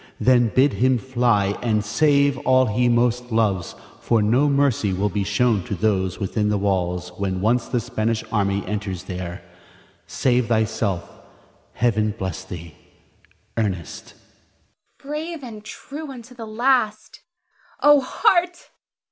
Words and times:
Then 0.19 0.47
bid 0.47 0.73
him 0.81 0.97
fly, 0.97 1.55
and 1.61 1.85
save 1.85 2.39
all 2.39 2.65
he 2.65 2.89
most 2.89 3.31
loves, 3.31 3.75
for 3.99 4.19
no 4.19 4.49
mercy 4.49 4.93
will 4.93 5.09
be 5.09 5.23
shown 5.23 5.63
to 5.65 5.75
those 5.75 6.19
within 6.19 6.49
the 6.49 6.57
walls 6.57 7.09
when 7.19 7.39
once 7.39 7.67
the 7.67 7.79
Spanish 7.79 8.23
army 8.31 8.65
enters 8.65 9.03
there. 9.03 9.43
Save 10.07 10.47
thyself. 10.47 11.07
Heaven 11.73 12.15
bless 12.17 12.43
thee. 12.43 12.73
Ernest. 13.55 14.15
Brave 14.97 15.43
and 15.43 15.63
true 15.63 16.09
unto 16.11 16.33
the 16.33 16.47
last! 16.47 17.19
O 17.81 18.01
heart! 18.01 18.69